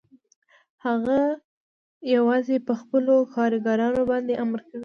[0.85, 1.19] هغه
[2.15, 4.79] یوازې په خپلو کارګرانو باندې امر کوي